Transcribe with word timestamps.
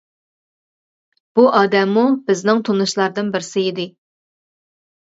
بۇ 1.35 1.43
ئادەممۇ 1.59 2.07
بىزنىڭ 2.31 2.65
تونۇشلاردىن 2.73 3.33
بىرسى 3.39 3.67
ئىدى. 3.71 3.91